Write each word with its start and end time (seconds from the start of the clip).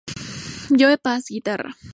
Joe 0.79 0.97
Pass: 0.97 1.29
guitarra. 1.29 1.75